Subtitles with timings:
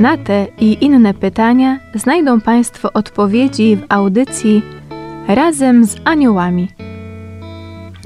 [0.00, 4.62] Na te i inne pytania znajdą Państwo odpowiedzi w audycji
[5.28, 6.68] Razem z Aniołami.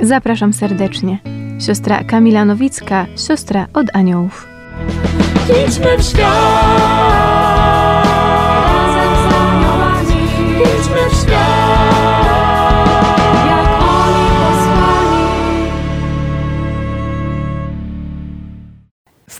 [0.02, 1.19] Zapraszam serdecznie.
[1.61, 4.48] Siostra Kamila Nowicka, siostra od aniołów.
[5.66, 6.95] Idźmy w świat.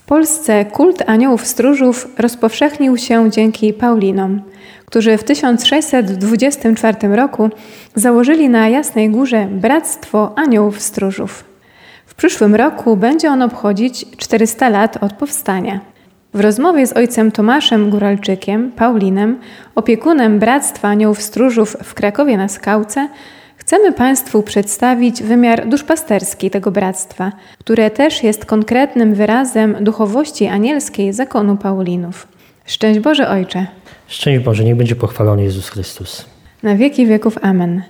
[0.07, 4.41] Polsce kult aniołów stróżów rozpowszechnił się dzięki Paulinom,
[4.85, 7.49] którzy w 1624 roku
[7.95, 11.43] założyli na Jasnej Górze Bractwo Aniołów Stróżów.
[12.05, 15.79] W przyszłym roku będzie on obchodzić 400 lat od powstania.
[16.33, 19.39] W rozmowie z ojcem Tomaszem Góralczykiem, Paulinem,
[19.75, 23.09] opiekunem Bractwa Aniołów Stróżów w Krakowie na Skałce,
[23.57, 31.57] chcemy Państwu przedstawić wymiar duszpasterski tego bractwa, które też jest konkretnym wyrazem duchowości anielskiej zakonu
[31.57, 32.27] Paulinów.
[32.65, 33.67] Szczęść Boże Ojcze!
[34.07, 36.25] Szczęść Boże, niech będzie pochwalony Jezus Chrystus.
[36.63, 37.81] Na wieki wieków Amen.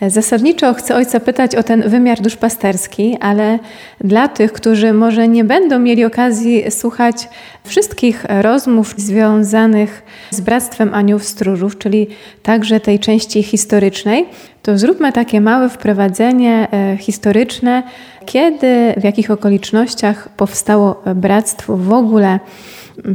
[0.00, 3.58] Zasadniczo chcę Ojca pytać o ten wymiar duszpasterski, ale
[4.00, 7.28] dla tych, którzy może nie będą mieli okazji słuchać
[7.64, 12.06] wszystkich rozmów związanych z Bractwem Aniołów Stróżów, czyli
[12.42, 14.26] także tej części historycznej,
[14.62, 17.82] to zróbmy takie małe wprowadzenie e, historyczne,
[18.26, 22.40] kiedy, w jakich okolicznościach powstało bractwo w ogóle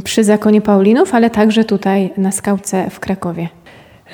[0.04, 3.48] przy zakonie Paulinów, ale także tutaj na skałce w Krakowie.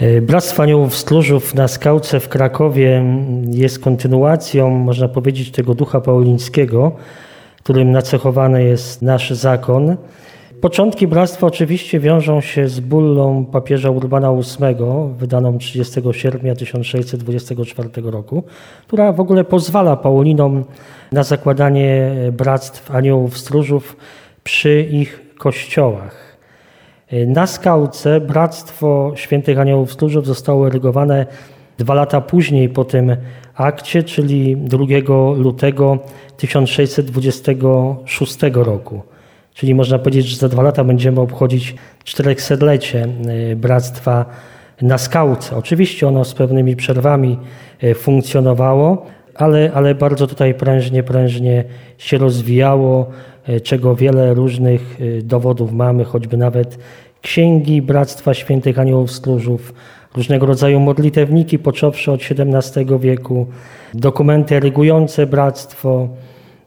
[0.00, 3.04] E, Bractwo Aniołów Stróżów na Skałce w Krakowie
[3.50, 6.92] jest kontynuacją, można powiedzieć, tego ducha paulińskiego,
[7.62, 9.96] którym nacechowany jest nasz zakon.
[10.60, 18.42] Początki bractwa oczywiście wiążą się z bullą papieża Urbana VIII, wydaną 30 sierpnia 1624 roku,
[18.86, 20.64] która w ogóle pozwala Paulinom
[21.12, 23.96] na zakładanie bractw aniołów stróżów
[24.44, 26.25] przy ich kościołach.
[27.26, 31.26] Na skałce Bractwo Świętych Aniołów Stróżów zostało erygowane
[31.78, 33.16] dwa lata później po tym
[33.54, 34.78] akcie, czyli 2
[35.36, 35.98] lutego
[36.36, 39.02] 1626 roku.
[39.54, 41.74] Czyli można powiedzieć, że za dwa lata będziemy obchodzić
[42.04, 43.08] czterechsetlecie
[43.52, 44.26] y, Bractwa
[44.82, 45.56] na skałce.
[45.56, 47.38] Oczywiście ono z pewnymi przerwami
[47.84, 49.06] y, funkcjonowało,
[49.38, 51.64] ale, ale bardzo tutaj prężnie, prężnie
[51.98, 53.06] się rozwijało,
[53.48, 56.78] y, czego wiele różnych y, dowodów mamy, choćby nawet
[57.22, 59.74] księgi Bractwa Świętych Aniołów Stróżów,
[60.16, 63.46] różnego rodzaju modlitewniki począwszy od XVII wieku,
[63.94, 66.08] dokumenty erygujące bractwo,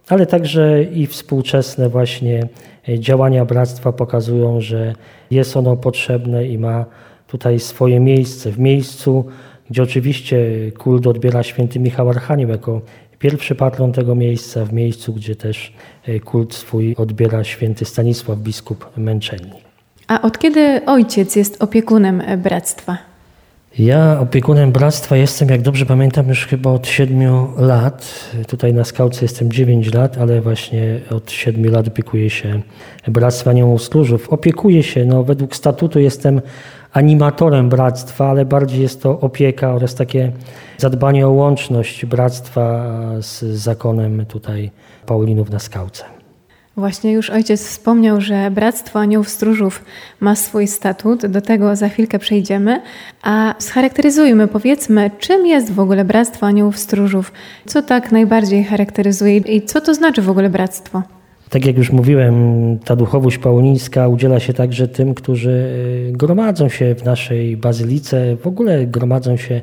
[0.09, 2.47] ale także i współczesne właśnie
[2.89, 4.93] y, działania bractwa pokazują, że
[5.31, 6.85] jest ono potrzebne i ma
[7.27, 8.51] tutaj swoje miejsce.
[8.51, 9.25] W miejscu,
[9.69, 10.37] gdzie oczywiście
[10.77, 12.81] kult odbiera święty Michał Archanioł jako
[13.19, 15.73] pierwszy patron tego miejsca, w miejscu, gdzie też
[16.07, 19.69] y, kult swój odbiera święty Stanisław, biskup Męczennik.
[20.07, 22.97] A od kiedy ojciec jest opiekunem e, bractwa?
[23.79, 28.29] Ja opiekunem bractwa jestem, jak dobrze pamiętam, już chyba od 7 lat.
[28.47, 32.61] Tutaj na skałce jestem 9 lat, ale właśnie od 7 lat opiekuję się
[33.07, 34.29] Bractwa Stróżów.
[34.29, 36.41] Opiekuję się, no według statutu jestem
[36.93, 40.31] animatorem bractwa, ale bardziej jest to opieka oraz takie
[40.77, 42.85] zadbanie o łączność bractwa
[43.21, 44.71] z zakonem tutaj
[45.05, 46.03] Paulinów na skałce.
[46.77, 49.85] Właśnie już ojciec wspomniał, że Bractwo Aniołów Stróżów
[50.19, 52.81] ma swój statut, do tego za chwilkę przejdziemy,
[53.21, 57.31] a scharakteryzujmy, powiedzmy, czym jest w ogóle Bractwo Aniołów Stróżów,
[57.65, 61.01] co tak najbardziej charakteryzuje i co to znaczy w ogóle bractwo?
[61.49, 65.49] Tak jak już mówiłem, ta duchowość paulińska udziela się także tym, którzy
[66.09, 69.61] y, gromadzą się w naszej bazylice, w ogóle gromadzą się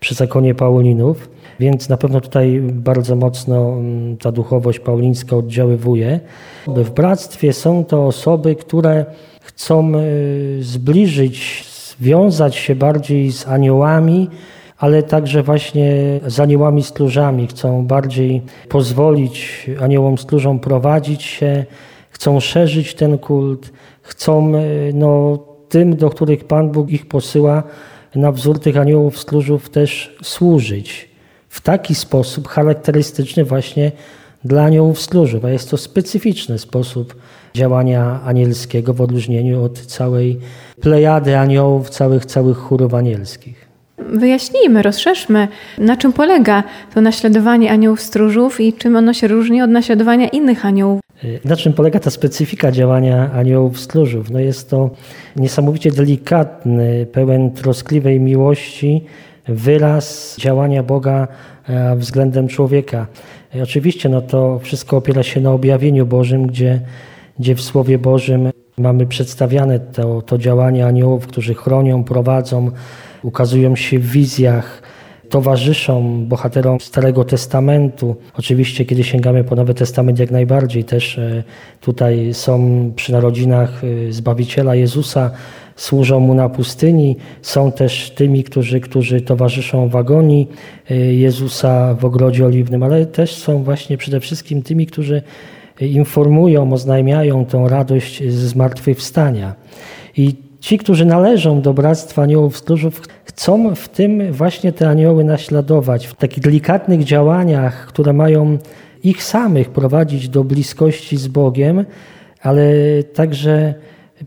[0.00, 1.28] przy zakonie Paulinów,
[1.60, 6.20] więc na pewno tutaj bardzo mocno mm, ta duchowość paulińska oddziaływuje.
[6.66, 9.04] W bractwie są to osoby, które
[9.40, 11.64] chcą y, zbliżyć,
[11.98, 14.28] związać się bardziej z aniołami,
[14.78, 17.46] ale także właśnie z aniołami stróżami.
[17.46, 21.64] Chcą bardziej pozwolić aniołom stróżom prowadzić się,
[22.10, 25.38] chcą szerzyć ten kult, chcą y, no,
[25.68, 27.62] tym, do których Pan Bóg ich posyła,
[28.14, 31.08] na wzór tych aniołów stróżów też służyć
[31.48, 33.92] w taki sposób charakterystyczny właśnie
[34.44, 37.16] dla aniołów stróżów, a jest to specyficzny sposób
[37.54, 40.38] działania anielskiego w odróżnieniu od całej
[40.80, 43.65] plejady aniołów, całych, całych chórów anielskich.
[44.12, 45.48] Wyjaśnijmy, rozszerzmy,
[45.78, 46.62] na czym polega
[46.94, 51.00] to naśladowanie aniołów stróżów i czym ono się różni od naśladowania innych aniołów.
[51.44, 54.30] Na czym polega ta specyfika działania aniołów stróżów?
[54.30, 54.90] No jest to
[55.36, 59.04] niesamowicie delikatny, pełen troskliwej miłości
[59.48, 61.28] wyraz działania Boga
[61.68, 63.06] e, względem człowieka.
[63.54, 66.80] I oczywiście no to wszystko opiera się na objawieniu Bożym, gdzie,
[67.38, 72.70] gdzie w Słowie Bożym mamy przedstawiane to, to działanie aniołów, którzy chronią, prowadzą,
[73.22, 74.82] ukazują się w wizjach,
[75.28, 78.16] towarzyszą bohaterom Starego Testamentu.
[78.38, 81.42] Oczywiście, kiedy sięgamy po Nowy Testament, jak najbardziej też e,
[81.80, 85.30] tutaj są przy narodzinach e, Zbawiciela Jezusa,
[85.76, 90.48] służą mu na pustyni, są też tymi, którzy, którzy towarzyszą w agonii
[90.90, 95.22] e, Jezusa w ogrodzie oliwnym, ale też są właśnie przede wszystkim tymi, którzy
[95.80, 99.54] informują, oznajmiają tą radość zmartwychwstania.
[100.16, 106.06] I ci, którzy należą do Bractwa Aniołów Stróżów, chcą w tym właśnie te anioły naśladować,
[106.06, 108.58] w takich delikatnych działaniach, które mają
[109.04, 111.84] ich samych prowadzić do bliskości z Bogiem,
[112.42, 112.64] ale
[113.14, 113.74] także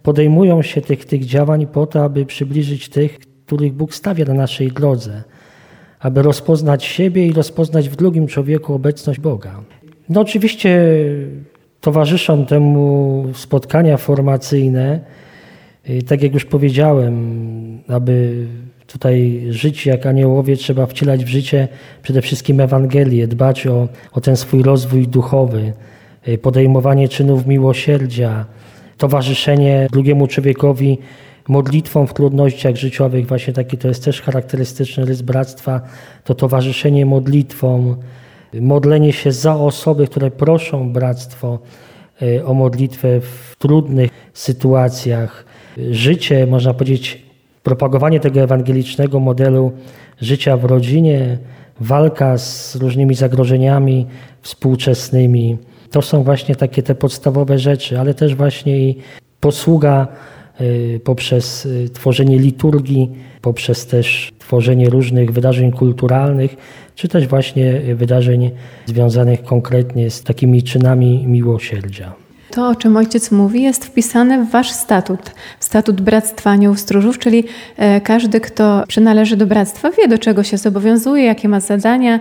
[0.04, 4.72] podejmują się tych, tych działań po to, aby przybliżyć tych, których Bóg stawia na naszej
[4.72, 5.24] drodze,
[6.00, 9.62] aby rozpoznać siebie i rozpoznać w drugim człowieku obecność Boga.
[10.10, 10.96] No oczywiście
[11.82, 15.00] towarzyszą temu spotkania formacyjne,
[16.08, 17.14] tak jak już powiedziałem,
[17.88, 18.46] aby
[18.88, 21.68] tutaj żyć jak aniołowie, trzeba wcielać w życie
[22.04, 25.74] przede wszystkim Ewangelię, dbać o, o ten swój rozwój duchowy,
[26.42, 28.46] podejmowanie czynów miłosierdzia,
[28.98, 30.98] towarzyszenie drugiemu człowiekowi
[31.48, 35.82] modlitwą w trudnościach życiowych, właśnie taki to jest też charakterystyczny rys bractwa,
[36.24, 37.96] to towarzyszenie modlitwą,
[38.54, 41.60] modlenie się za osoby, które proszą bractwo
[42.22, 45.46] e, o modlitwę w trudnych sytuacjach,
[45.92, 47.24] życie, można powiedzieć,
[47.64, 49.72] propagowanie tego ewangelicznego modelu
[50.22, 51.38] życia w rodzinie,
[51.80, 54.06] walka z różnymi zagrożeniami
[54.42, 55.58] współczesnymi.
[55.92, 58.98] To są właśnie takie te podstawowe rzeczy, ale też właśnie i
[59.40, 60.08] posługa
[60.62, 63.12] y, poprzez y, tworzenie liturgii,
[63.42, 66.56] poprzez też tworzenie różnych wydarzeń kulturalnych,
[66.96, 68.52] czy też właśnie wydarzeń
[68.86, 72.29] związanych konkretnie z takimi czynami miłosierdzia.
[72.52, 75.20] To, o czym ojciec mówi, jest wpisane w wasz statut,
[75.60, 77.44] statut Bractwa Aniołów Stróżów, czyli
[77.78, 82.20] e, każdy, kto przynależy do bractwa, wie, do czego się zobowiązuje, jakie ma zadania,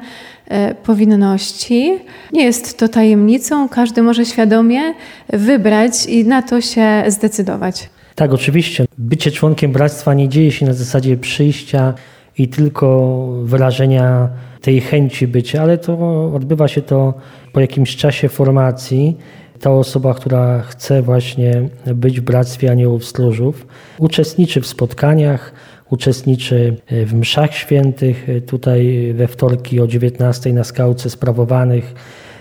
[0.49, 1.99] e, powinności.
[2.33, 4.81] Nie jest to tajemnicą, każdy może świadomie
[5.29, 7.91] wybrać i na to się zdecydować.
[8.15, 8.85] Tak, oczywiście.
[8.99, 11.95] Bycie członkiem bractwa nie dzieje się na zasadzie przyjścia
[12.39, 14.29] i tylko wyrażenia
[14.61, 17.15] tej chęci bycia, ale to odbywa się to
[17.53, 19.17] po jakimś czasie formacji
[19.61, 23.67] ta osoba, która chce właśnie być w Bractwie Aniołów Stróżów,
[23.99, 25.53] uczestniczy w spotkaniach,
[25.91, 31.95] uczestniczy w mszach świętych, tutaj we wtorki o 19 na skałce sprawowanych,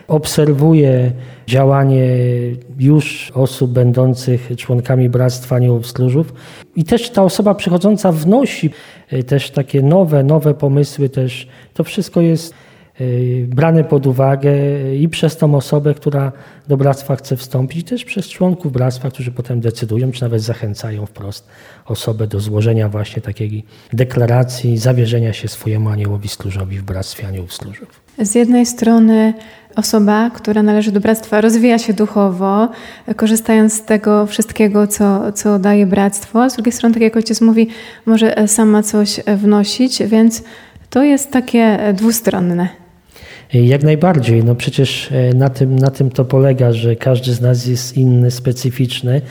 [0.08, 1.12] obserwuje
[1.48, 2.08] działanie
[2.80, 6.34] już osób będących członkami Bractwa Aniołów Stróżów.
[6.76, 8.70] I też ta osoba przychodząca wnosi
[9.28, 12.54] też takie nowe, nowe pomysły, też to wszystko jest
[13.48, 14.52] brane pod uwagę
[14.96, 16.32] i przez tą osobę, która
[16.68, 21.48] do bractwa chce wstąpić, też przez członków bractwa, którzy potem decydują, czy nawet zachęcają wprost
[21.86, 28.02] osobę do złożenia właśnie takiej deklaracji, zawierzenia się swojemu aniołowi stróżowi w bractwie aniołów stróżów.
[28.20, 29.34] Z jednej strony
[29.76, 32.70] osoba, która należy do bractwa, rozwija się duchowo,
[33.16, 36.50] korzystając z tego wszystkiego, co, co daje bractwo.
[36.50, 37.68] Z drugiej strony, tak jak ojciec mówi,
[38.06, 40.44] może sama coś wnosić, więc
[40.90, 42.87] to jest takie dwustronne.
[43.54, 44.44] Jak najbardziej.
[44.44, 48.32] No przecież e, na tym, na tym to polega, że każdy z nas jest inny,
[48.32, 49.22] specyficzny.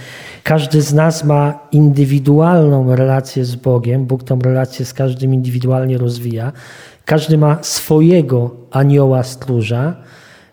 [0.43, 4.07] Każdy z nas ma indywidualną relację z Bogiem.
[4.07, 6.53] Bóg tą relację z każdym indywidualnie rozwija.
[7.05, 9.97] Każdy ma swojego anioła stróża.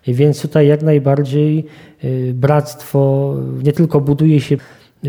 [0.06, 4.56] Więc tutaj jak najbardziej e, bractwo nie tylko buduje się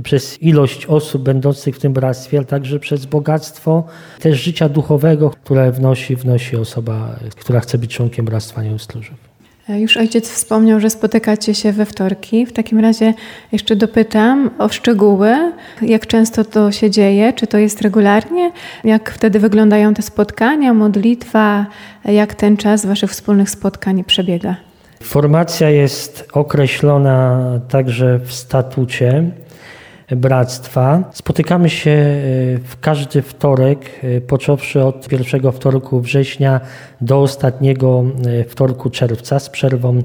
[0.01, 3.83] przez ilość osób będących w tym bractwie, ale także przez bogactwo
[4.19, 9.35] też życia duchowego, które wnosi, wnosi osoba, która chce być członkiem Bractwa Nieustróżów.
[9.69, 12.45] Już ojciec wspomniał, że spotykacie się we wtorki.
[12.45, 13.13] W takim razie
[13.51, 15.53] jeszcze dopytam o szczegóły.
[15.81, 17.33] Jak często to się dzieje?
[17.33, 18.51] Czy to jest regularnie?
[18.83, 21.65] Jak wtedy wyglądają te spotkania, modlitwa?
[22.05, 24.55] Jak ten czas waszych wspólnych spotkań przebiega?
[25.03, 29.31] Formacja jest określona także w statucie
[30.11, 31.03] bractwa.
[31.13, 32.15] Spotykamy się e,
[32.63, 36.61] w każdy wtorek, e, począwszy od pierwszego wtorku września
[37.01, 40.01] do ostatniego e, wtorku czerwca z przerwą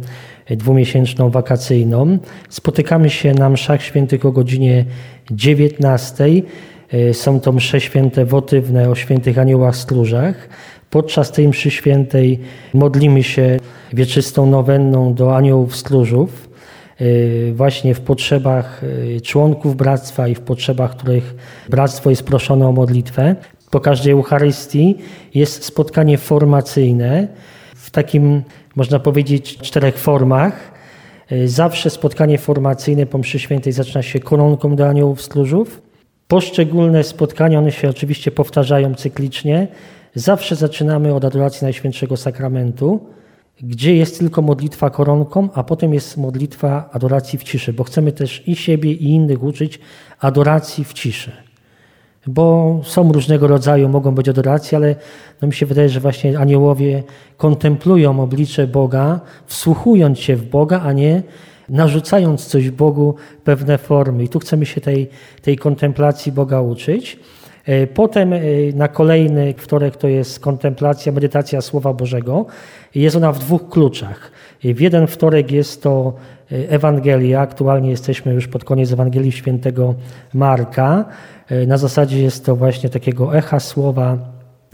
[0.50, 2.19] dwumiesięczną wakacyjną.
[2.49, 4.85] Spotykamy się na mszach świętych o godzinie
[5.30, 6.25] 19.
[7.12, 10.49] Są to msze święte wotywne o świętych aniołach stróżach.
[10.90, 12.40] Podczas tej mszy świętej
[12.75, 13.57] modlimy się
[13.92, 16.50] wieczystą nowenną do aniołów stróżów,
[17.54, 21.35] właśnie w potrzebach y, członków bractwa i w potrzebach, których
[21.69, 23.37] bractwo jest proszone o modlitwę.
[23.71, 24.99] Po każdej Eucharystii
[25.35, 27.28] jest spotkanie formacyjne
[27.75, 28.42] w takim,
[28.76, 30.73] można powiedzieć, czterech formach.
[31.33, 35.83] Y, zawsze spotkanie formacyjne po mszy świętej zaczyna się koronką do aniołów stróżów.
[36.28, 39.69] Poszczególne spotkania, one się oczywiście powtarzają cyklicznie.
[40.14, 43.00] Zawsze zaczynamy od adoracji Najświętszego Sakramentu,
[43.62, 48.49] gdzie jest tylko modlitwa koronką, a potem jest modlitwa adoracji w ciszy, bo chcemy też
[48.49, 49.81] i siebie, i innych uczyć
[50.21, 51.33] adoracji w ciszy.
[52.26, 54.97] Bo są różnego rodzaju, mogą być adoracje, ale
[55.43, 57.02] no mi się wydaje, że właśnie aniołowie
[57.37, 61.23] kontemplują oblicze Boga, wsłuchując się w Boga, a nie
[61.69, 63.14] narzucając coś Bogu
[63.45, 64.25] pewne formy.
[64.25, 65.09] I tu chcemy się tej,
[65.43, 67.19] tej kontemplacji Boga uczyć.
[67.71, 68.39] E, potem e,
[68.75, 72.47] na kolejny wtorek to jest kontemplacja, medytacja Słowa Bożego.
[72.95, 74.31] Jest ona w dwóch kluczach.
[74.65, 76.15] E, w jeden wtorek jest to
[76.50, 77.41] Ewangelia.
[77.41, 79.95] Aktualnie jesteśmy już pod koniec Ewangelii Świętego
[80.35, 81.05] Marka.
[81.67, 84.19] Na zasadzie jest to właśnie takiego echa słowa,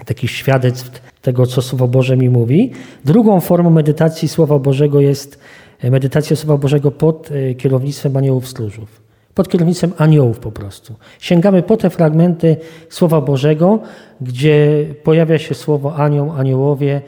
[0.07, 2.73] takich świadectw tego, co Słowo Boże mi mówi.
[3.05, 5.39] Drugą formą medytacji Słowa Bożego jest
[5.83, 9.06] medytacja Słowa Bożego pod kierownictwem aniołów stróżów
[9.37, 10.95] pod kierownictwem aniołów po prostu.
[11.19, 12.57] Sięgamy po te fragmenty
[12.89, 13.79] Słowa Bożego,
[14.21, 17.01] gdzie pojawia się słowo anioł, aniołowie.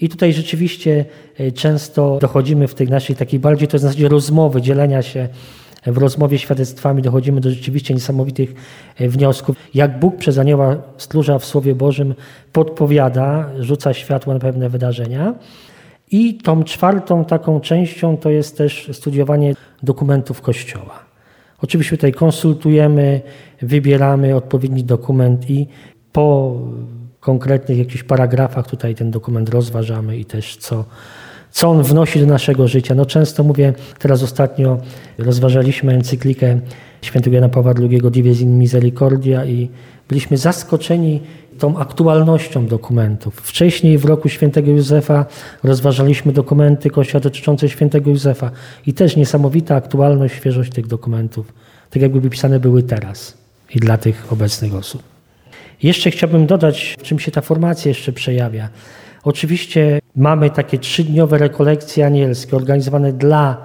[0.00, 1.04] I tutaj rzeczywiście
[1.38, 5.28] e, często dochodzimy w tej naszej takiej bardziej, to jest na zasadzie rozmowy, dzielenia się
[5.86, 8.54] w rozmowie świadectwami, dochodzimy do rzeczywiście niesamowitych
[8.96, 9.56] e, wniosków.
[9.74, 12.14] Jak Bóg przez anioła stróża w Słowie Bożym
[12.52, 15.34] podpowiada, rzuca światło na pewne wydarzenia.
[16.10, 21.03] I tą czwartą taką częścią to jest też studiowanie dokumentów Kościoła.
[21.64, 23.20] Oczywiście tutaj konsultujemy,
[23.62, 25.66] wybieramy odpowiedni dokument i
[26.12, 26.56] po
[27.20, 30.84] konkretnych jakichś paragrafach tutaj ten dokument rozważamy i też co,
[31.54, 32.94] co on wnosi do naszego życia.
[32.94, 34.78] No często mówię, teraz ostatnio
[35.18, 36.60] rozważaliśmy encyklikę
[37.02, 39.68] świętego Jana Pawła II Dives in Misericordia i
[40.08, 41.20] byliśmy zaskoczeni
[41.58, 43.34] tą aktualnością dokumentów.
[43.34, 45.26] Wcześniej w roku świętego Józefa
[45.62, 48.50] rozważaliśmy dokumenty Kościoła dotyczące świętego Józefa
[48.86, 51.52] i też niesamowita aktualność, świeżość tych dokumentów,
[51.90, 53.34] tak jakby pisane były teraz
[53.74, 55.02] i dla tych obecnych osób.
[55.82, 58.68] Jeszcze chciałbym dodać, w czym się ta formacja jeszcze przejawia.
[59.24, 63.56] Oczywiście mamy takie trzydniowe rekolekcje anielskie organizowane dla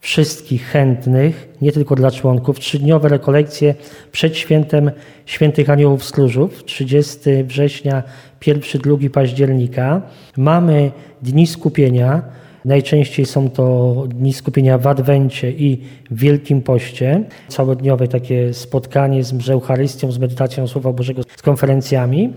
[0.00, 3.74] wszystkich chętnych, nie tylko dla członków, trzydniowe rekolekcje
[4.12, 4.90] przed świętem
[5.26, 8.02] świętych aniołów stróżów, 30 września,
[8.40, 10.02] 1-2 października.
[10.36, 10.90] Mamy
[11.22, 12.22] dni skupienia,
[12.64, 15.80] najczęściej są to dni skupienia w Adwencie i
[16.10, 22.32] w Wielkim Poście, całodniowe takie spotkanie z Eucharystią, z medytacją Słowa Bożego, z konferencjami.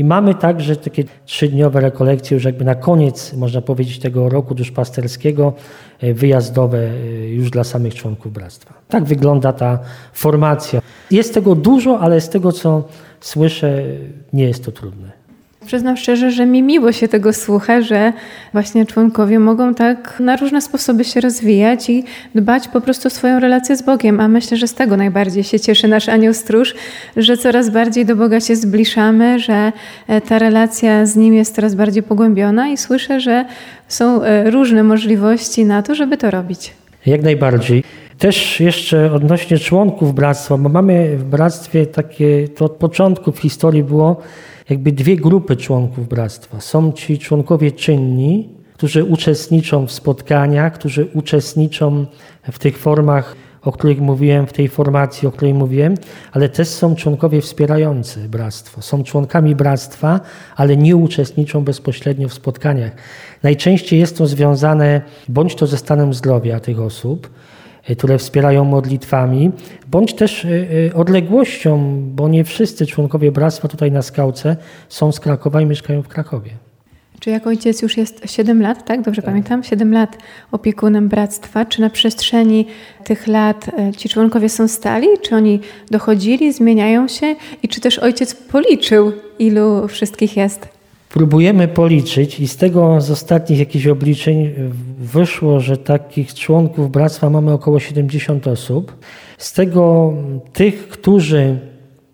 [0.00, 5.52] I mamy także takie trzydniowe rekolekcje już jakby na koniec, można powiedzieć, tego roku duszpasterskiego,
[6.00, 8.74] e, wyjazdowe e, już dla samych członków bractwa.
[8.88, 9.78] Tak wygląda ta
[10.12, 10.82] formacja.
[11.10, 12.84] Jest tego dużo, ale z tego, co
[13.20, 13.82] słyszę,
[14.32, 15.19] nie jest to trudne.
[15.66, 18.12] Przyznam szczerze, że mi miło się tego słucha, że
[18.52, 23.40] właśnie członkowie mogą tak na różne sposoby się rozwijać i dbać po prostu o swoją
[23.40, 24.20] relację z Bogiem.
[24.20, 26.74] A myślę, że z tego najbardziej się cieszy nasz anioł stróż,
[27.16, 29.72] że coraz bardziej do Boga się zbliżamy, że
[30.08, 33.44] e, ta relacja z Nim jest coraz bardziej pogłębiona i słyszę, że
[33.88, 36.74] są e, różne możliwości na to, żeby to robić.
[37.06, 37.84] Jak najbardziej.
[38.18, 43.82] Też jeszcze odnośnie członków bractwa, bo mamy w bractwie takie, to od początku w historii
[43.82, 44.16] było,
[44.70, 46.60] jakby dwie grupy członków bractwa.
[46.60, 52.06] Są ci członkowie czynni, którzy uczestniczą w spotkaniach, którzy uczestniczą
[52.52, 55.94] w tych formach, o których mówiłem, w tej formacji, o której mówiłem,
[56.32, 58.82] ale też są członkowie wspierający bractwo.
[58.82, 60.20] Są członkami bractwa,
[60.56, 62.92] ale nie uczestniczą bezpośrednio w spotkaniach.
[63.42, 67.30] Najczęściej jest to związane bądź to ze stanem zdrowia tych osób,
[67.96, 69.50] które wspierają modlitwami,
[69.88, 74.56] bądź też y, y, odległością, bo nie wszyscy członkowie bractwa tutaj na skałce
[74.88, 76.50] są z Krakowa i mieszkają w Krakowie.
[77.20, 79.02] Czy jak ojciec już jest 7 lat, tak?
[79.02, 79.30] Dobrze tak.
[79.30, 79.62] pamiętam?
[79.62, 80.18] 7 lat
[80.52, 81.64] opiekunem bractwa.
[81.64, 82.66] Czy na przestrzeni
[83.04, 85.06] tych lat e, ci członkowie są stali?
[85.22, 87.36] Czy oni dochodzili, zmieniają się?
[87.62, 90.79] I czy też ojciec policzył, ilu wszystkich jest?
[91.10, 94.54] Próbujemy policzyć i z tego z ostatnich jakichś obliczeń
[94.98, 98.96] wyszło, że takich członków bractwa mamy około 70 osób.
[99.38, 100.12] Z tego
[100.52, 101.58] tych, którzy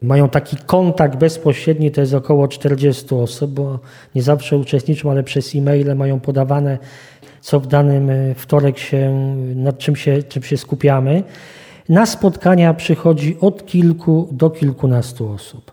[0.02, 3.78] mają taki kontakt bezpośredni, to jest około 40 osób, bo
[4.14, 6.78] nie zawsze uczestniczą, ale przez e-maile mają podawane
[7.40, 9.14] co w danym e, wtorek się,
[9.54, 11.22] nad czym się, czym się skupiamy.
[11.88, 15.72] Na spotkania przychodzi od kilku do kilkunastu osób.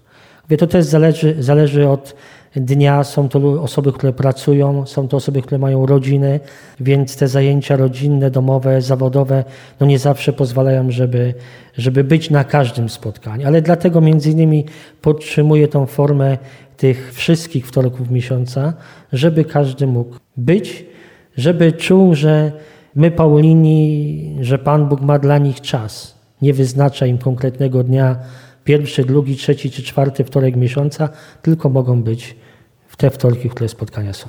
[0.57, 2.15] To też zależy, zależy od
[2.55, 3.03] dnia.
[3.03, 6.39] Są to osoby, które pracują, są to osoby, które mają rodziny,
[6.79, 9.43] więc te zajęcia rodzinne, domowe, zawodowe
[9.79, 11.33] no nie zawsze pozwalają, żeby,
[11.77, 13.47] żeby być na każdym spotkaniu.
[13.47, 14.65] Ale dlatego między innymi
[15.01, 16.37] podtrzymuję tą formę
[16.77, 18.73] tych wszystkich wtorków miesiąca,
[19.13, 20.85] żeby każdy mógł być,
[21.37, 22.51] żeby czuł, że
[22.95, 26.17] my Paulini, że Pan Bóg ma dla nich czas.
[26.41, 28.15] Nie wyznacza im konkretnego dnia,
[28.63, 31.09] pierwszy, drugi, trzeci czy czwarty wtorek miesiąca,
[31.41, 32.35] tylko mogą być
[32.87, 34.27] w te wtorki, w które spotkania są.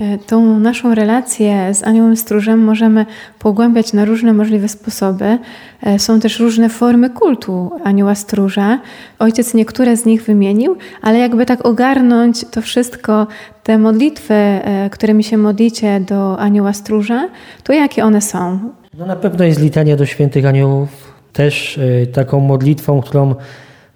[0.00, 3.06] E, tą naszą relację z Aniołem Stróżem możemy
[3.38, 5.38] pogłębiać na różne możliwe sposoby.
[5.82, 8.80] E, są też różne formy kultu Anioła Stróża.
[9.18, 13.26] Ojciec niektóre z nich wymienił, ale jakby tak ogarnąć to wszystko,
[13.62, 17.28] te modlitwy, e, którymi się modlicie do Anioła Stróża,
[17.64, 18.58] to jakie one są?
[18.98, 21.01] No na pewno jest litania do świętych aniołów,
[21.32, 21.80] też
[22.12, 23.34] taką modlitwą, którą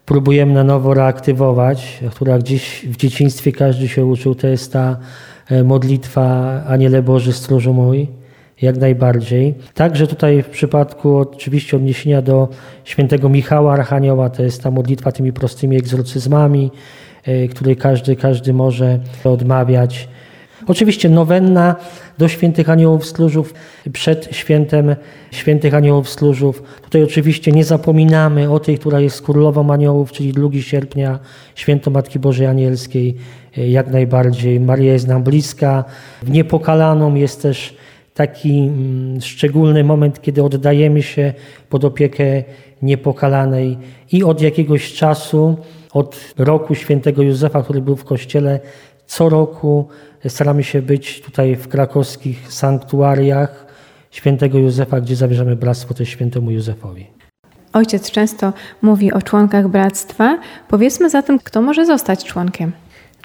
[0.06, 4.96] próbujemy na nowo reaktywować, która gdzieś w dzieciństwie każdy się uczył, to jest ta
[5.50, 6.24] e, modlitwa
[6.66, 8.08] Aniele Boży Stróżu mój,
[8.62, 9.54] jak najbardziej.
[9.74, 12.48] Także tutaj w przypadku oczywiście odniesienia do
[12.84, 16.70] świętego Michała Archanioła, to jest ta modlitwa tymi prostymi egzorcyzmami,
[17.24, 20.08] e, której każdy, każdy może odmawiać.
[20.66, 21.76] Oczywiście nowenna
[22.18, 23.54] do świętych aniołów stróżów
[23.92, 24.96] przed świętem
[25.30, 26.62] świętych aniołów stróżów.
[26.82, 31.18] Tutaj oczywiście nie zapominamy o tej, która jest królową aniołów, czyli 2 sierpnia,
[31.54, 33.16] święto Matki Bożej Anielskiej,
[33.56, 34.60] jak najbardziej.
[34.60, 35.84] Maria jest nam bliska.
[36.22, 37.76] W Niepokalaną jest też
[38.14, 41.34] taki mm, szczególny moment, kiedy oddajemy się
[41.68, 42.42] pod opiekę
[42.82, 43.78] niepokalanej
[44.12, 45.56] i od jakiegoś czasu,
[45.92, 48.60] od roku świętego Józefa, który był w kościele,
[49.06, 49.88] co roku
[50.28, 53.66] staramy się być tutaj w krakowskich sanktuariach
[54.10, 57.06] świętego Józefa, gdzie zawierzamy bractwo też świętemu Józefowi.
[57.72, 58.52] Ojciec często
[58.82, 60.38] mówi o członkach bractwa.
[60.68, 62.72] Powiedzmy zatem, kto może zostać członkiem?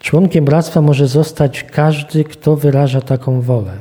[0.01, 3.73] Członkiem bractwa może zostać każdy, kto wyraża taką wolę.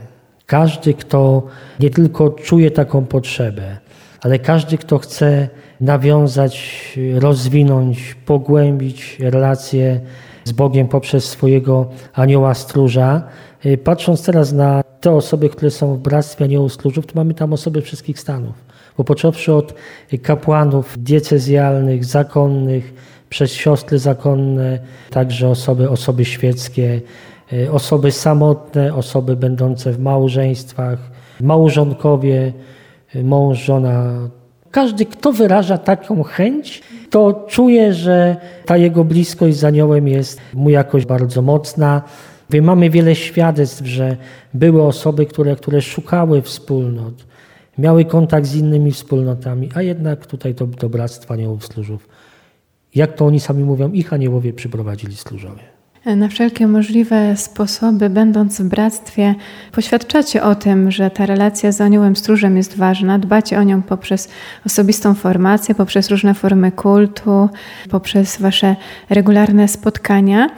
[0.47, 1.47] Każdy, kto
[1.81, 3.79] nie tylko czuje taką potrzebę,
[4.21, 5.49] ale każdy, kto chce
[5.81, 10.01] nawiązać, rozwinąć, pogłębić relacje
[10.51, 13.23] z Bogiem poprzez swojego anioła stróża.
[13.67, 17.53] Y, patrząc teraz na te osoby, które są w Bractwie Aniołów Stróżów, to mamy tam
[17.53, 18.55] osoby wszystkich stanów.
[18.97, 19.75] Bo począwszy od
[20.23, 22.95] kapłanów diecezjalnych, zakonnych,
[23.29, 24.79] przez siostry zakonne,
[25.11, 27.01] także osoby, osoby świeckie,
[27.53, 30.99] y, osoby samotne, osoby będące w małżeństwach,
[31.41, 32.53] małżonkowie,
[33.15, 34.29] y, mąż, żona.
[34.71, 40.71] Każdy, kto wyraża taką chęć, to czuje, że ta jego bliskość z aniołem jest mu
[40.71, 42.03] jakoś bardzo mocna.
[42.63, 44.17] Mamy wiele świadectw, że
[44.55, 47.15] były osoby, które, które szukały wspólnot,
[47.79, 52.09] miały kontakt z innymi wspólnotami, a jednak tutaj to, to bractwo aniołów stróżów.
[52.95, 55.80] Jak to oni sami mówią, ich aniołowie przyprowadzili stróżowie.
[56.07, 59.35] Na wszelkie możliwe sposoby, będąc w bractwie,
[59.73, 63.19] poświadczacie o tym, że ta relacja z aniołem stróżem jest ważna.
[63.19, 64.29] Dbacie o nią poprzez
[64.67, 67.49] osobistą formację, poprzez różne formy kultu,
[67.91, 68.77] poprzez wasze
[69.11, 70.51] regularne spotkania.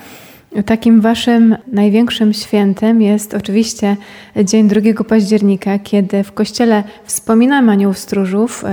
[0.66, 3.96] Takim waszym największym świętem jest oczywiście
[4.44, 8.64] dzień 2 października, kiedy w kościele wspominamy aniołów stróżów.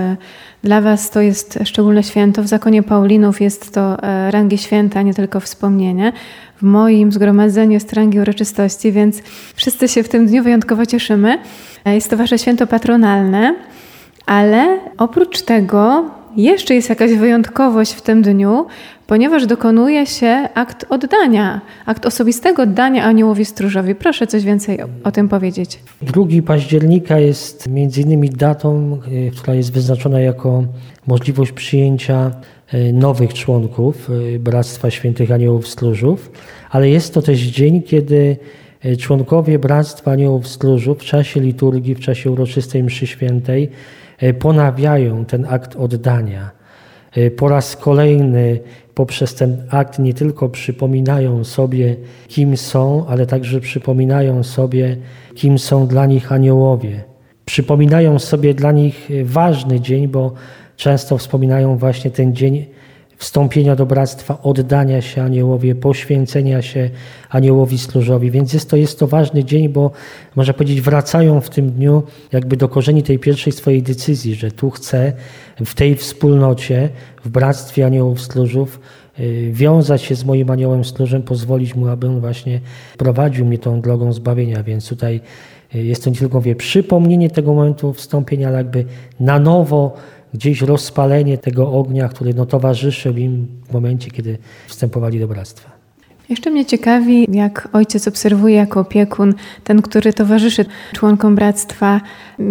[0.63, 2.43] Dla was to jest szczególne święto.
[2.43, 6.13] W zakonie Paulinów jest to e, rangi święta, nie tylko wspomnienie
[6.60, 9.22] w moim zgromadzeniu jest rangi uroczystości, więc
[9.56, 11.39] wszyscy się w tym dniu wyjątkowo cieszymy.
[11.86, 13.56] E, jest to wasze święto patronalne,
[14.26, 18.65] ale oprócz tego jeszcze jest jakaś wyjątkowość w tym dniu,
[19.10, 23.95] ponieważ dokonuje się akt oddania, akt osobistego oddania aniołowi stróżowi.
[23.95, 25.80] Proszę coś więcej o, tym powiedzieć.
[26.02, 30.63] 2 października jest między innymi datą, e, która jest wyznaczona jako
[31.08, 32.32] możliwość przyjęcia
[32.74, 36.32] E, nowych członków e, Bractwa Świętych Aniołów Stróżów,
[36.69, 38.38] ale jest to też dzień, kiedy
[39.00, 43.69] członkowie Bractwa Aniołów Stróżów w czasie liturgii, w czasie uroczystej mszy świętej
[44.39, 46.59] ponawiają ten akt oddania.
[47.38, 48.60] Po raz kolejny
[48.95, 51.95] poprzez ten akt nie tylko przypominają sobie,
[52.28, 54.98] kim są, ale także przypominają sobie,
[55.36, 57.04] kim są dla nich aniołowie.
[57.45, 60.34] Przypominają sobie dla nich ważny dzień, bo
[60.76, 62.65] często wspominają właśnie ten dzień
[63.19, 66.89] wstąpienia do bractwa, oddania się aniołowie, poświęcenia się
[67.29, 68.32] aniołowi stróżowi.
[68.32, 69.91] Więc jest to, jest to ważny dzień, bo
[70.36, 74.69] można powiedzieć, wracają w tym dniu jakby do korzeni tej pierwszej swojej decyzji, że tu
[74.69, 75.13] chcę
[75.65, 76.89] w tej wspólnocie,
[77.25, 78.79] w bractwie aniołów stróżów
[79.19, 82.62] y, wiązać się z moim aniołem stróżem, pozwolić mu, aby on właśnie
[82.97, 84.63] prowadził mnie tą drogą zbawienia.
[84.63, 85.21] Więc tutaj
[85.73, 88.86] Jest to nie tylko wie, przypomnienie tego momentu wstąpienia, ale jakby
[89.19, 89.93] na nowo
[90.34, 94.38] gdzieś rozpalenie tego ognia, który no, towarzyszył im w momencie, kiedy
[94.68, 95.80] wstępowali do bractwa.
[96.30, 102.02] Jeszcze mnie ciekawi, jak ojciec obserwuje jako opiekun, ten, który towarzyszy członkom bractwa,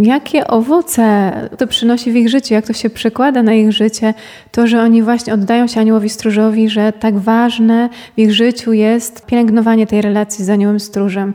[0.03, 4.15] jakie owoce to przynosi w ich życiu, jak to się przekłada na ich życie,
[4.51, 9.27] to, że oni właśnie oddają się aniołowi stróżowi, że tak ważne w ich życiu jest
[9.27, 11.35] pielęgnowanie tej relacji z aniołem stróżem.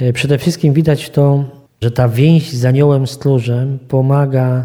[0.00, 1.44] E, przede wszystkim widać to,
[1.82, 4.64] że ta więź z aniołem stróżem pomaga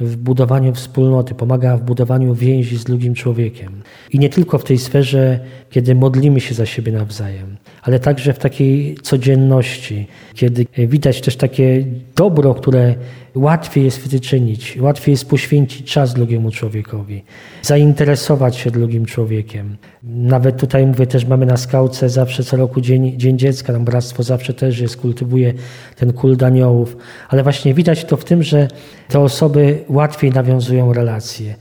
[0.00, 3.82] w budowaniu wspólnoty, pomaga w budowaniu więzi z drugim człowiekiem.
[4.12, 7.55] I nie tylko w tej sferze, kiedy modlimy się za siebie nawzajem,
[7.86, 11.84] ale także w takiej codzienności, kiedy widać też takie
[12.16, 12.94] dobro, które
[13.34, 17.24] łatwiej jest wyczynić, łatwiej jest poświęcić czas drugiemu człowiekowi,
[17.62, 19.76] zainteresować się drugim człowiekiem.
[20.02, 24.22] Nawet tutaj mówię, też mamy na skałce zawsze co roku Dzień, dzień Dziecka, tam Bractwo
[24.22, 25.52] zawsze też jest, kultywuje
[25.96, 26.96] ten kult aniołów,
[27.28, 28.68] ale właśnie widać to w tym, że
[29.08, 31.54] te osoby łatwiej nawiązują relacje.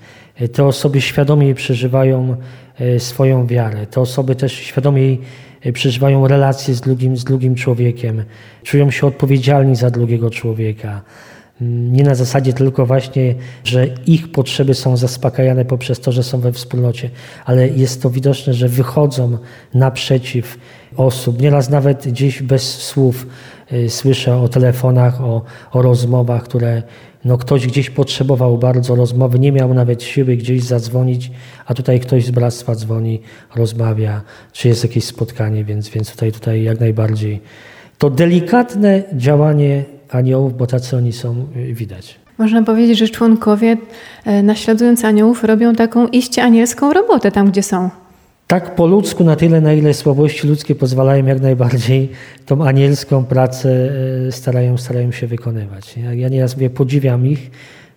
[0.54, 2.36] Te osoby świadomiej przeżywają
[3.00, 3.88] swoją wiarę.
[3.88, 5.22] Te osoby też świadomiej
[5.62, 8.24] e, przeżywają relacje z drugim, z drugim człowiekiem,
[8.64, 11.02] czują się odpowiedzialni za drugiego człowieka.
[11.62, 16.52] Nie na zasadzie tylko właśnie, że ich potrzeby są zaspokajane poprzez to, że są we
[16.52, 17.10] wspólnocie,
[17.46, 19.38] ale jest to widoczne, że wychodzą
[19.74, 20.58] naprzeciw
[20.98, 21.42] osób.
[21.42, 23.28] Nieraz nawet gdzieś bez słów
[23.74, 25.42] y, słyszę o telefonach, o,
[25.72, 26.84] o rozmowach, które
[27.26, 31.32] no ktoś gdzieś potrzebował bardzo rozmowy, nie miał nawet siły gdzieś zadzwonić,
[31.66, 33.22] a tutaj ktoś z bractwa dzwoni,
[33.56, 34.22] rozmawia,
[34.54, 37.42] czy jest jakieś spotkanie, więc, więc tutaj, tutaj jak najbardziej.
[37.98, 42.20] To delikatne działanie aniołów, bo tacy oni są y, widać.
[42.38, 43.78] Można powiedzieć, że członkowie
[44.26, 47.90] e, naśladując aniołów robią taką iście anielską robotę tam, gdzie są.
[48.48, 52.10] Tak po ludzku, na tyle, na ile słabości ludzkie pozwalają jak najbardziej
[52.46, 53.92] tą anielską pracę
[54.28, 55.98] e, starają, starają się wykonywać.
[55.98, 57.52] Ja, ja nieraz mówię, podziwiam ich,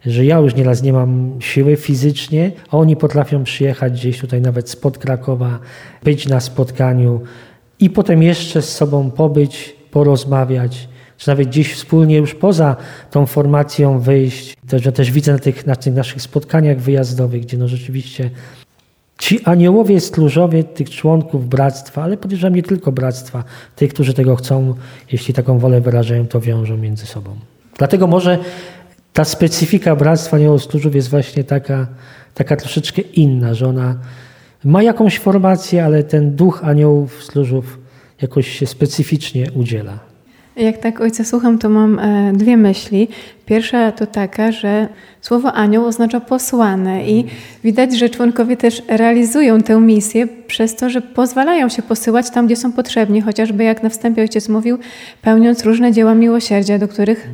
[0.06, 4.70] że ja już nieraz nie mam siły fizycznie, a oni potrafią przyjechać gdzieś tutaj nawet
[4.70, 5.58] spod Krakowa,
[6.04, 7.20] być na spotkaniu
[7.80, 12.76] i potem jeszcze z sobą pobyć, porozmawiać, czy nawet gdzieś wspólnie już poza
[13.10, 14.56] tą formacją wyjść.
[14.68, 18.30] Też, ja też widzę na tych, na tych naszych spotkaniach wyjazdowych, gdzie no rzeczywiście
[19.18, 23.44] ci aniołowie stróżowie tych członków bractwa, ale podejrzewam nie tylko bractwa,
[23.76, 24.74] tych, którzy tego chcą,
[25.12, 27.36] jeśli taką wolę wyrażają, to wiążą między sobą.
[27.78, 28.38] Dlatego może
[29.12, 31.86] ta specyfika bractwa aniołów stróżów jest właśnie taka,
[32.34, 33.98] taka troszeczkę inna, że ona
[34.64, 37.78] ma jakąś formację, ale ten duch aniołów stróżów
[38.22, 40.07] jakoś się specyficznie udziela.
[40.58, 43.08] Jak tak ojca słucham, to mam e, dwie myśli.
[43.46, 44.88] Pierwsza to taka, że
[45.20, 47.24] słowo anioł oznacza posłane i
[47.64, 52.56] widać, że członkowie też realizują tę misję przez to, że pozwalają się posyłać tam, gdzie
[52.56, 54.78] są potrzebni, chociażby jak na wstępie ojciec mówił,
[55.22, 57.28] pełniąc różne dzieła miłosierdzia, do których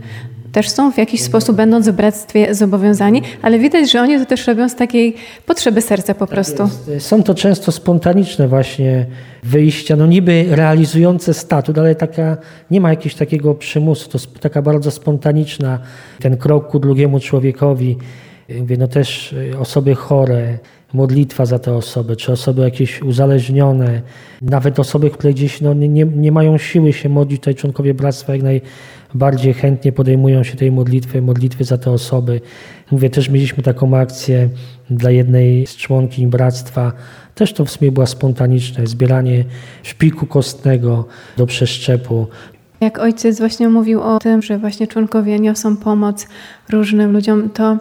[0.54, 4.46] też są w jakiś sposób, będąc w bractwie, zobowiązani, ale widać, że oni to też
[4.46, 5.14] robią z takiej
[5.46, 6.68] potrzeby serca po prostu.
[6.98, 9.06] Są to często spontaniczne właśnie
[9.42, 12.36] wyjścia, no niby realizujące statut, ale taka,
[12.70, 15.78] nie ma jakiegoś takiego przymusu, to taka bardzo spontaniczna,
[16.20, 17.96] ten krok ku drugiemu człowiekowi.
[18.60, 20.58] Mówię, no też y, osoby chore,
[20.92, 24.02] modlitwa za te osoby, czy osoby jakieś uzależnione,
[24.42, 28.42] nawet osoby, które gdzieś no, nie, nie mają siły się modlić, tutaj członkowie bractwa jak
[29.14, 32.40] najbardziej chętnie podejmują się tej modlitwy, modlitwy za te osoby.
[32.90, 34.48] Mówię, też mieliśmy taką akcję
[34.90, 36.92] dla jednej z członkiń bractwa,
[37.34, 39.44] też to w sumie była spontaniczne, zbieranie
[39.82, 42.26] szpiku kostnego do przeszczepu.
[42.80, 46.26] Jak ojciec właśnie mówił o tym, że właśnie członkowie niosą pomoc
[46.70, 47.78] różnym ludziom, to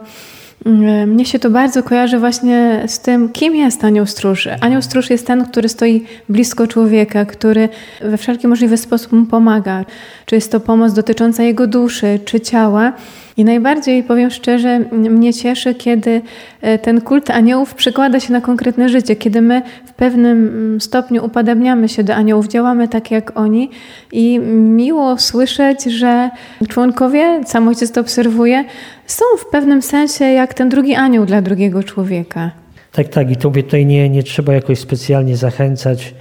[1.07, 4.47] mnie się to bardzo kojarzy właśnie z tym, kim jest anioł stróż.
[4.61, 7.69] Anioł stróż jest ten, który stoi blisko człowieka, który
[8.01, 9.85] we wszelki możliwy sposób mu pomaga.
[10.25, 12.93] Czy jest to pomoc dotycząca jego duszy, czy ciała.
[13.37, 16.21] I najbardziej, powiem szczerze, mnie cieszy, kiedy
[16.61, 21.89] e, ten kult aniołów przekłada się na konkretne życie, kiedy my w pewnym stopniu upodabniamy
[21.89, 23.69] się do aniołów, działamy tak jak oni
[24.11, 26.29] i miło słyszeć, że
[26.69, 28.63] członkowie, sam ojciec to obserwuje,
[29.05, 32.51] są w pewnym sensie jak ten drugi anioł dla drugiego człowieka.
[32.91, 33.31] Tak, tak.
[33.31, 36.13] I to tutaj nie, nie trzeba jakoś specjalnie zachęcać.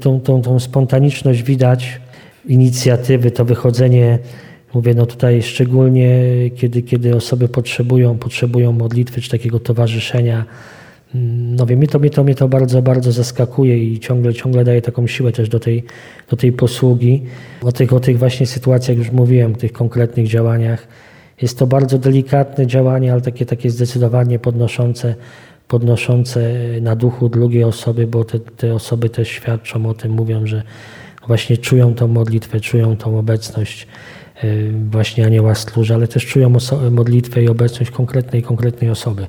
[0.00, 2.00] Tą, tą, tą spontaniczność widać,
[2.46, 4.18] inicjatywy, to wychodzenie
[4.74, 6.10] Mówię, no tutaj szczególnie,
[6.56, 10.44] kiedy, kiedy osoby potrzebują, potrzebują modlitwy czy takiego towarzyszenia.
[11.14, 14.64] Mm, no wiem, mnie to, mnie to, mnie to bardzo, bardzo zaskakuje i ciągle, ciągle
[14.64, 15.84] daje taką siłę też do tej,
[16.30, 17.22] do tej posługi.
[17.62, 20.88] O tych, o tych właśnie sytuacjach już mówiłem, tych konkretnych działaniach.
[21.42, 25.14] Jest to bardzo delikatne działanie, ale takie, takie zdecydowanie podnoszące,
[25.68, 30.62] podnoszące na duchu drugiej osoby, bo te, te osoby też świadczą o tym, mówią, że
[31.26, 33.86] właśnie czują tą modlitwę, czują tą obecność
[34.90, 36.52] właśnie anioła stróża, ale też czują
[36.90, 39.26] modlitwę i obecność konkretnej, konkretnej osoby.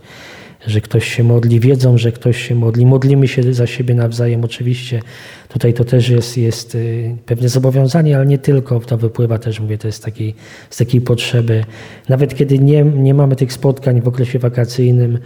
[0.68, 2.86] Że ktoś się modli, wiedzą, że ktoś się modli.
[2.86, 5.02] Modlimy się za siebie nawzajem, oczywiście.
[5.50, 8.80] Tutaj to też jest, jest y, pewne zobowiązanie, ale nie tylko.
[8.80, 10.04] To wypływa też, mówię, to jest
[10.70, 11.64] z takiej potrzeby.
[12.10, 15.20] Nawet kiedy nie, nie mamy tych spotkań w okresie wakacyjnym,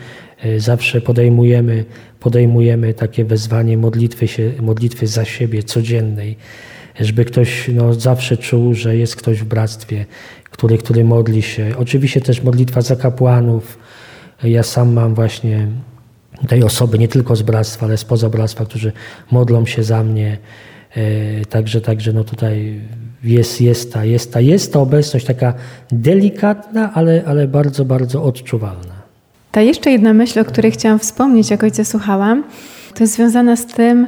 [0.45, 1.85] y, zawsze podejmujemy,
[2.19, 6.37] podejmujemy takie wezwanie modlitwy, się, modlitwy za siebie codziennej
[6.99, 10.05] żeby ktoś no, zawsze czuł, że jest ktoś w bractwie,
[10.43, 11.73] który, który modli się.
[11.77, 13.79] Oczywiście też modlitwa za kapłanów.
[14.43, 15.67] Ja sam mam właśnie
[16.47, 18.91] tej osoby nie tylko z bractwa, ale spoza bractwa, którzy
[19.31, 20.37] modlą się za mnie.
[20.95, 22.81] E, Także, także no tutaj
[23.23, 25.53] jest, jest, ta, jest, ta, jest ta obecność taka
[25.91, 28.99] delikatna, ale, ale bardzo, bardzo odczuwalna.
[29.51, 32.43] Ta jeszcze jedna myśl, o której chciałam wspomnieć, jak ojca słuchałam,
[32.93, 34.07] to jest związana z tym,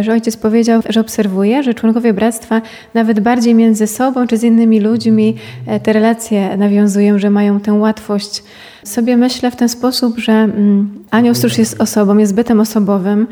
[0.00, 2.62] że ojciec powiedział, że obserwuje, że członkowie bractwa
[2.94, 7.72] nawet bardziej między sobą czy z innymi ludźmi e, te relacje nawiązują, że mają tę
[7.72, 8.42] łatwość.
[8.84, 13.26] Sobie myślę w ten sposób, że mm, anioł stróż jest osobą, jest bytem osobowym.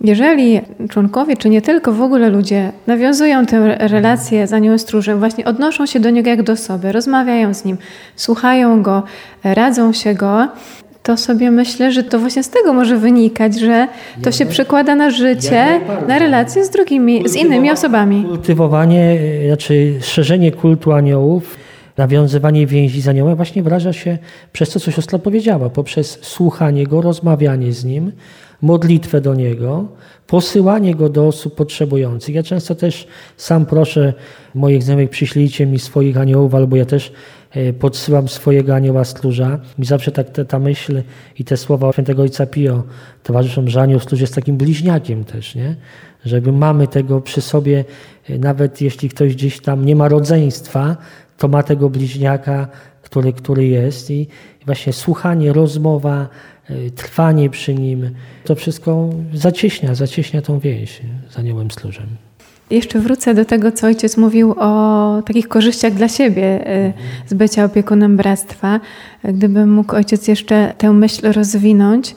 [0.00, 5.44] Jeżeli członkowie, czy nie tylko w ogóle ludzie, nawiązują tę relację z aniołem stróżem, właśnie
[5.44, 7.76] odnoszą się do niego jak do osoby, rozmawiają z nim,
[8.16, 9.02] słuchają go,
[9.44, 10.48] radzą się go,
[11.04, 13.88] to sobie myślę, że to właśnie z tego może wynikać, że
[14.22, 18.24] to się przekłada na życie, na relacje z drugimi, z innymi osobami.
[18.24, 21.56] Kultywowanie, y, znaczy szerzenie kultu aniołów,
[21.96, 24.18] nawiązywanie więzi z aniołem właśnie wyraża się
[24.52, 28.12] przez to, co siostra powiedziała, poprzez słuchanie go, rozmawianie z nim,
[28.62, 29.88] modlitwę do niego,
[30.26, 32.34] posyłanie go do osób potrzebujących.
[32.34, 34.12] Ja często też sam proszę
[34.54, 37.12] moich znajomych, przyślijcie mi swoich aniołów, albo ja też e,
[37.78, 39.60] podsyłam swojego anioła stróża.
[39.78, 41.02] Mi zawsze tak ta, ta myśl
[41.38, 42.82] i te słowa świętego ojca Pio
[43.22, 45.76] towarzyszą, że anioł stróż jest takim bliźniakiem też, nie?
[46.24, 47.84] Żeby mamy tego przy sobie,
[48.28, 50.96] e, nawet jeśli ktoś gdzieś tam nie ma rodzeństwa,
[51.38, 52.68] to ma tego bliźniaka,
[53.02, 54.28] który, który jest i
[54.66, 56.28] właśnie słuchanie, rozmowa,
[56.70, 58.10] y, trwanie przy nim,
[58.44, 62.06] to wszystko zacieśnia, zacieśnia tą więź z aniołem stróżem.
[62.70, 66.92] Jeszcze wrócę do tego, co ojciec mówił o takich korzyściach dla siebie y,
[67.26, 68.80] z bycia opiekunem bractwa.
[69.24, 72.14] Gdyby mógł ojciec jeszcze tę myśl rozwinąć,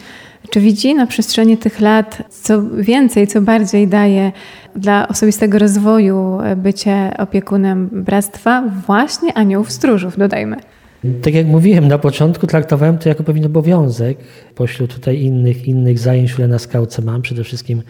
[0.49, 4.31] czy widzi na przestrzeni tych lat co więcej, co bardziej daje
[4.75, 10.57] dla osobistego rozwoju bycie opiekunem bractwa właśnie aniołów stróżów, dodajmy.
[11.21, 14.17] Tak jak mówiłem na początku, traktowałem to jako pewien obowiązek
[14.55, 17.21] pośród tutaj innych, innych zajęć, które na skałce mam.
[17.21, 17.81] Przede wszystkim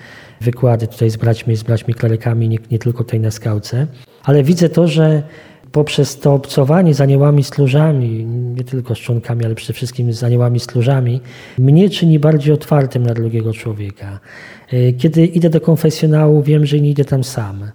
[0.42, 3.88] wykłady tutaj z braćmi, z braćmi klerykami, nie, nie tylko tutaj na skałce.
[4.24, 5.24] Ale widzę to, że
[5.72, 10.60] poprzez to obcowanie z aniołami stróżami, nie tylko z członkami, ale przede wszystkim z aniołami
[10.60, 11.22] stróżami,
[11.58, 14.20] mnie czyni bardziej otwartym na drugiego człowieka.
[14.74, 17.72] Y, Kiedy idę do konfesjonału, wiem, że nie idę tam sam.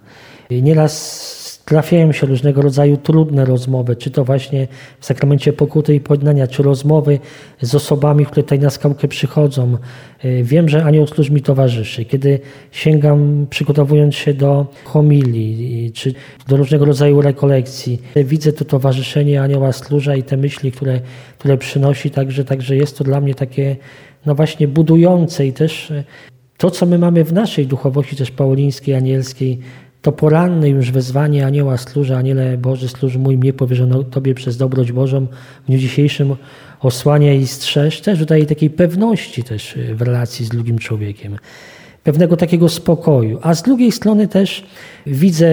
[0.51, 4.67] Y, Nieraz trafiają się różnego rodzaju trudne rozmowy, czy to właśnie
[4.99, 7.19] w sakramencie pokuty i pojednania, czy rozmowy
[7.61, 9.77] z osobami, które tutaj na skałkę przychodzą.
[10.25, 12.05] Y, Wiem, że anioł stróż mi towarzyszy.
[12.05, 12.39] Kiedy
[12.71, 16.13] sięgam, przygotowując się do homilii, y, czy
[16.47, 20.99] do różnego rodzaju rekolekcji, widzę to towarzyszenie anioła stróża i te myśli, które,
[21.37, 23.75] które przynosi, także, także jest to dla mnie takie
[24.25, 26.03] no właśnie budujące i też y,
[26.57, 29.59] to, co my mamy w naszej duchowości też paulińskiej, anielskiej,
[30.03, 34.91] to poranne już wezwanie anioła stróża, aniele Boży stróż mój, mnie powierzono Tobie przez dobroć
[34.91, 35.27] Bożą
[35.63, 36.35] w dniu dzisiejszym
[36.79, 41.37] osłania i strzeż, też daje takiej pewności też y, w relacji z drugim człowiekiem.
[42.03, 43.39] Pewnego takiego spokoju.
[43.41, 44.65] A z drugiej strony też
[45.05, 45.47] widzę,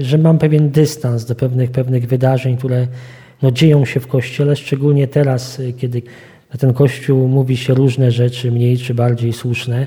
[0.00, 2.86] że mam pewien dystans do pewnych, pewnych wydarzeń, które
[3.42, 6.02] no, dzieją się w Kościele, szczególnie teraz, y, kiedy
[6.52, 9.86] na ten Kościół mówi się różne rzeczy, mniej czy bardziej słuszne,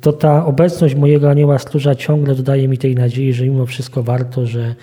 [0.00, 4.46] to ta obecność mojego anioła stróża ciągle dodaje mi tej nadziei, że mimo wszystko warto,
[4.46, 4.74] że,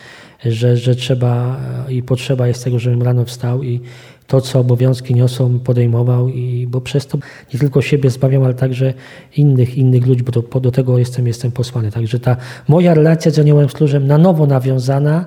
[0.46, 3.82] że, że trzeba i potrzeba jest tego, żebym rano wstał i
[4.28, 7.18] to, co obowiązki niosą, podejmował, i, bo przez to
[7.54, 8.94] nie tylko siebie zbawiam, ale także
[9.38, 11.92] innych, innych ludzi, bo to, do tego jestem, jestem posłany.
[11.92, 15.26] Także ta moja relacja z aniołem stróżem na nowo nawiązana,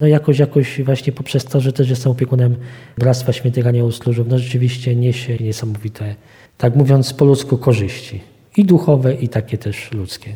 [0.00, 2.56] no jakoś, jakoś właśnie poprzez to, że też jestem opiekunem
[2.98, 6.14] Bractwa Świętych Aniołów Stróżów, no rzeczywiście niesie niesamowite,
[6.58, 8.29] tak mówiąc po ludzku, korzyści.
[8.56, 10.34] I duchowe, i takie też ludzkie.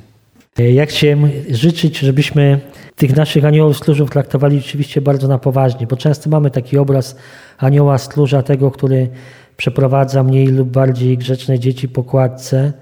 [0.58, 2.60] Ja chciałem życzyć, żebyśmy
[2.96, 7.16] tych naszych aniołów stróżów traktowali rzeczywiście bardzo na poważnie, bo często mamy taki obraz
[7.58, 9.08] anioła stróża, tego, który
[9.56, 12.72] przeprowadza mniej lub bardziej grzeczne dzieci po kładce.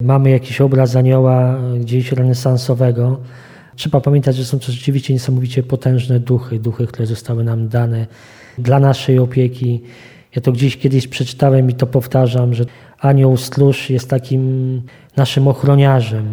[0.00, 3.20] Mamy jakiś obraz anioła gdzieś renesansowego.
[3.76, 8.06] Trzeba pamiętać, że są to rzeczywiście niesamowicie potężne duchy, duchy, które zostały nam dane
[8.58, 9.82] dla naszej opieki.
[10.36, 12.64] Ja to gdzieś kiedyś przeczytałem i to powtarzam, że
[12.98, 14.82] anioł stróż jest takim
[15.16, 16.26] naszym ochroniarzem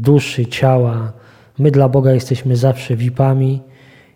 [0.00, 1.12] duszy, ciała.
[1.58, 3.60] My dla Boga jesteśmy zawsze VIP-ami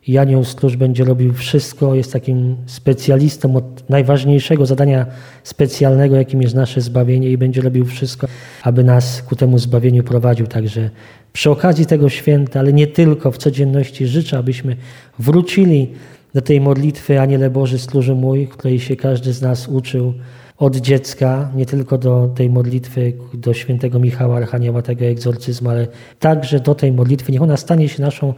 [0.07, 5.07] i anioł stróż będzie robił wszystko, jest takim specjalistą od najważniejszego zadania
[5.45, 8.27] specjalnego, jakim jest nasze zbawienie i będzie robił wszystko,
[8.63, 10.47] aby nas ku temu zbawieniu prowadził.
[10.47, 10.91] Także
[11.33, 14.77] przy okazji tego święta, ale nie tylko w codzienności życzę, abyśmy
[15.19, 15.91] wrócili
[16.35, 20.15] do tej modlitwy Aniele Boży stróży mój, której się każdy z nas uczył
[20.59, 26.61] od dziecka, nie tylko do tej modlitwy do świętego Michała Archanioła, tego egzorcyzmu, ale także
[26.61, 27.33] do tej modlitwy.
[27.33, 28.35] Niech ona stanie się naszą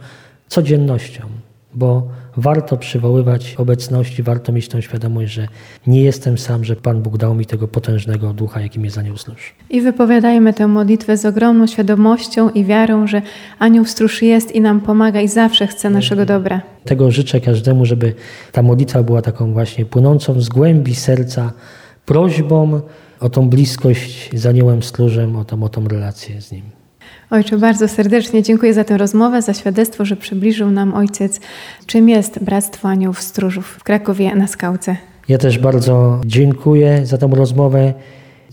[0.47, 1.23] codziennością,
[1.73, 5.47] bo warto przywoływać obecności, warto mieć tą świadomość, że
[5.87, 9.55] nie jestem sam, że Pan Bóg dał mi tego potężnego ducha, jakim jest anioł stróż.
[9.69, 13.21] I wypowiadajmy tę modlitwę z ogromną świadomością i wiarą, że
[13.59, 16.61] anioł stróż jest i nam pomaga i zawsze chce naszego dobra.
[16.85, 18.13] Tego życzę każdemu, żeby
[18.51, 21.53] ta modlitwa była taką właśnie płynącą z głębi serca
[22.05, 22.81] prośbą
[23.19, 26.76] o tą bliskość z aniołem stróżem, o tą, o tą relację z nim.
[27.29, 31.39] Ojcze, bardzo serdecznie dziękuję za tę rozmowę, za świadectwo, że przybliżył nam Ojciec,
[31.85, 34.97] czym jest Bractwo Aniołów Stróżów w Krakowie na Skałce.
[35.27, 37.93] Ja też bardzo dziękuję za tę rozmowę.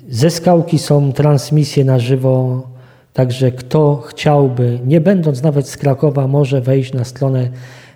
[0.08, 2.62] Ze skałki są transmisje na żywo,
[3.12, 7.50] także kto chciałby, nie będąc nawet z Krakowa, może wejść na stronę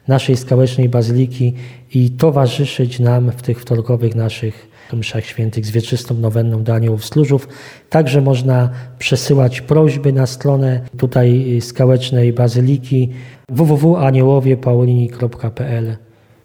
[0.09, 1.55] naszej skałecznej bazyliki
[1.95, 7.49] i towarzyszyć nam w tych wtorkowych naszych mszach świętych z wieczystą nowenną do aniołów stróżów.
[7.91, 13.11] Także można przesyłać prośby na stronę tutaj skałecznej bazyliki
[13.49, 15.97] www.aniołowiepaulini.pl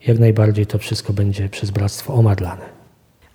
[0.07, 2.83] Jak najbardziej to wszystko będzie przez Bractwo omadlane.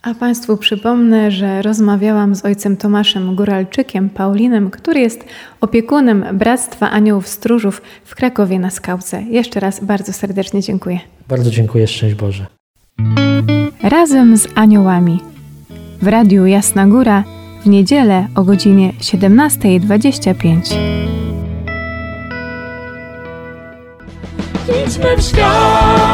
[0.02, 5.24] A Państwu przypomnę, że rozmawiałam z ojcem Tomaszem Góralczykiem Paulinem, który jest
[5.60, 9.22] opiekunem Bractwa Aniołów Stróżów w Krakowie na Skałce.
[9.22, 11.00] Jeszcze raz bardzo serdecznie dziękuję.
[11.28, 12.57] Bardzo dziękuję, szczęść Boże.
[13.82, 15.20] Razem z aniołami.
[16.02, 17.24] W Radiu Jasna Góra
[17.64, 20.74] w niedzielę o godzinie 17.25.
[24.86, 26.07] Idźmy w świat,